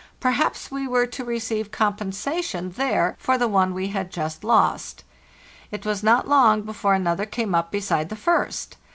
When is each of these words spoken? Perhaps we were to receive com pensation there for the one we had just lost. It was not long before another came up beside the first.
Perhaps 0.19 0.71
we 0.71 0.87
were 0.87 1.05
to 1.05 1.23
receive 1.23 1.69
com 1.69 1.93
pensation 1.95 2.73
there 2.73 3.15
for 3.19 3.37
the 3.37 3.47
one 3.47 3.71
we 3.71 3.89
had 3.89 4.09
just 4.09 4.43
lost. 4.43 5.03
It 5.69 5.85
was 5.85 6.01
not 6.01 6.27
long 6.27 6.63
before 6.63 6.95
another 6.95 7.27
came 7.27 7.53
up 7.53 7.71
beside 7.71 8.09
the 8.09 8.15
first. 8.15 8.77